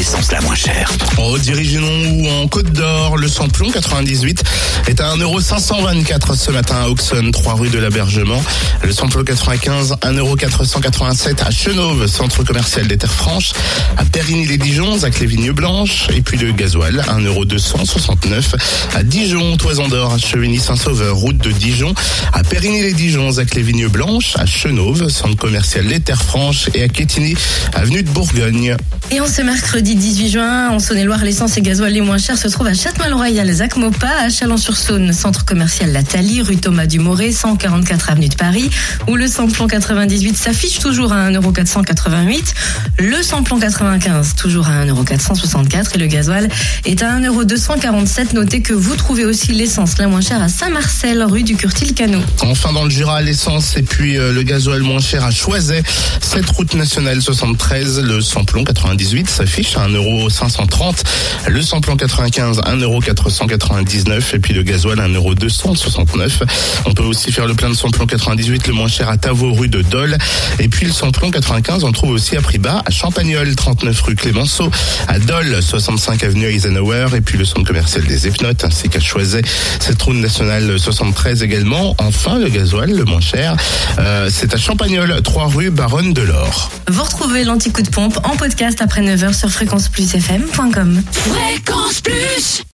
L'essence 0.00 0.32
la 0.32 0.40
moins 0.40 0.54
chère 0.54 0.90
Oh, 1.18 1.36
dirigeons 1.36 1.82
ou 1.82 2.26
en 2.26 2.48
Côte 2.48 2.72
d'Or, 2.72 3.18
le 3.18 3.28
samplon 3.28 3.70
98 3.70 4.42
est 4.88 4.98
à 4.98 5.14
1,524€ 5.14 6.36
ce 6.36 6.50
matin 6.50 6.76
à 6.84 6.88
Auxonne, 6.88 7.30
3 7.30 7.52
rue 7.52 7.68
de 7.68 7.78
l'Abergement. 7.78 8.42
Le 8.82 8.92
samplon 8.92 9.22
95, 9.22 9.96
1,487€ 10.00 11.46
à 11.46 11.50
Chenauve, 11.50 12.06
centre 12.06 12.42
commercial 12.44 12.88
des 12.88 12.96
Terres 12.96 13.12
Franches. 13.12 13.52
À 13.98 14.06
Périgny-les-Dijons, 14.06 15.04
à 15.04 15.10
Clévigne-Blanche. 15.10 16.08
Et 16.14 16.22
puis 16.22 16.38
le 16.38 16.52
gasoil, 16.52 17.04
1,269€ 17.06 18.54
à 18.94 19.02
Dijon, 19.02 19.58
Toison 19.58 19.88
d'Or, 19.88 20.14
à 20.14 20.18
Chevigny-Saint-Sauveur, 20.18 21.14
route 21.14 21.36
de 21.36 21.50
Dijon. 21.50 21.94
À 22.32 22.42
Périgny-les-Dijons, 22.42 23.36
à 23.36 23.44
Clévigne-Blanche, 23.44 24.32
à 24.36 24.46
Chenauve, 24.46 25.10
centre 25.10 25.36
commercial 25.36 25.86
des 25.86 26.00
Terres 26.00 26.22
Franches. 26.22 26.70
Et 26.72 26.82
à 26.82 26.88
Quétigny, 26.88 27.36
avenue 27.74 28.02
de 28.02 28.08
Bourgogne. 28.08 28.76
Et 29.10 29.20
en 29.20 29.26
ce 29.26 29.42
mercredi 29.42 29.89
18 29.94 30.28
juin, 30.28 30.70
en 30.70 30.78
Saône-et-Loire, 30.78 31.24
l'essence 31.24 31.56
et 31.56 31.62
gasoil 31.62 31.92
les 31.92 32.00
moins 32.00 32.18
chers 32.18 32.38
se 32.38 32.48
trouvent 32.48 32.66
à 32.66 32.74
Châtellerault-Royal, 32.74 33.50
Zacmopa, 33.52 34.08
à 34.08 34.28
Chalon-sur-Saône, 34.28 35.12
centre 35.12 35.44
commercial 35.44 35.92
La 35.92 36.02
Thalie, 36.02 36.42
rue 36.42 36.56
Thomas 36.56 36.86
Dumoré, 36.86 37.32
144 37.32 38.10
avenue 38.10 38.28
de 38.28 38.34
Paris, 38.34 38.70
où 39.08 39.16
le 39.16 39.26
samplon 39.26 39.66
98 39.66 40.36
s'affiche 40.36 40.78
toujours 40.78 41.12
à 41.12 41.30
1,488€, 41.30 42.54
le 42.98 43.22
samplon 43.22 43.58
95 43.58 44.34
toujours 44.36 44.68
à 44.68 44.84
1,464€ 44.84 45.94
et 45.94 45.98
le 45.98 46.06
gasoil 46.06 46.48
est 46.84 47.02
à 47.02 47.18
1,247€. 47.18 48.34
Notez 48.34 48.62
que 48.62 48.72
vous 48.72 48.96
trouvez 48.96 49.24
aussi 49.24 49.52
l'essence 49.52 49.98
la 49.98 50.06
moins 50.06 50.20
chère 50.20 50.42
à 50.42 50.48
Saint-Marcel, 50.48 51.22
rue 51.22 51.42
du 51.42 51.56
Curtil-Canot. 51.56 52.22
Enfin 52.42 52.72
dans 52.72 52.84
le 52.84 52.90
Jura, 52.90 53.22
l'essence 53.22 53.76
et 53.76 53.82
puis 53.82 54.16
euh, 54.16 54.32
le 54.32 54.42
gasoil 54.42 54.82
moins 54.82 55.00
cher 55.00 55.24
à 55.24 55.30
Choiset. 55.30 55.82
Cette 56.20 56.48
route 56.50 56.74
nationale 56.74 57.20
73, 57.20 58.00
le 58.00 58.20
samplon 58.20 58.64
98 58.64 59.28
s'affiche 59.28 59.76
à 59.76 59.79
1,530€. 59.88 61.02
Le 61.48 61.62
samplon 61.62 61.96
95, 61.96 62.60
1,499€ 62.60 64.34
et 64.34 64.38
puis 64.38 64.54
le 64.54 64.62
gasoil 64.62 64.98
1,269€. 64.98 66.42
On 66.86 66.94
peut 66.94 67.02
aussi 67.02 67.32
faire 67.32 67.46
le 67.46 67.54
plein 67.54 67.70
de 67.70 67.74
samplon 67.74 68.06
98, 68.06 68.66
le 68.66 68.72
moins 68.72 68.88
cher 68.88 69.08
à 69.08 69.16
Tavo, 69.16 69.52
rue 69.52 69.68
de 69.68 69.82
Dole. 69.82 70.16
Et 70.58 70.68
puis 70.68 70.86
le 70.86 70.92
samplon 70.92 71.30
95, 71.30 71.84
on 71.84 71.92
trouve 71.92 72.10
aussi 72.10 72.36
à 72.36 72.40
prix 72.40 72.58
bas 72.58 72.82
à 72.86 72.90
Champagnol, 72.90 73.54
39 73.54 74.00
rue 74.02 74.14
Clémenceau, 74.14 74.70
à 75.08 75.18
Dole, 75.18 75.62
65 75.62 76.22
avenue 76.24 76.46
Eisenhower 76.46 77.06
et 77.16 77.20
puis 77.20 77.38
le 77.38 77.44
centre 77.44 77.66
commercial 77.66 78.04
des 78.04 78.26
Epnotes 78.26 78.64
ainsi 78.64 78.88
qu'à 78.88 79.00
Choiset. 79.00 79.42
Cette 79.78 80.00
route 80.02 80.16
nationale 80.16 80.78
73 80.78 81.42
également. 81.42 81.94
Enfin, 81.98 82.38
le 82.38 82.48
gasoil, 82.48 82.90
le 82.90 83.04
moins 83.04 83.20
cher, 83.20 83.56
euh, 83.98 84.28
c'est 84.32 84.54
à 84.54 84.56
Champagnol, 84.56 85.20
3 85.22 85.46
rue 85.48 85.70
Baronne 85.70 86.12
de 86.12 86.22
l'Or. 86.22 86.70
Vous 86.88 87.02
retrouvez 87.02 87.44
l'anti-coup 87.44 87.82
de 87.82 87.90
pompe 87.90 88.18
en 88.24 88.36
podcast 88.36 88.80
après 88.82 89.02
9h 89.02 89.32
sur 89.32 89.50
fréquenceplusfm.com. 89.70 91.02
Fréquence 91.12 92.00
Plus 92.00 92.64